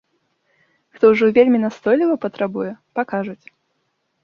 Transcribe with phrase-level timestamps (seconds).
[0.97, 3.41] Хто ўжо вельмі настойліва патрабуе, пакажуць.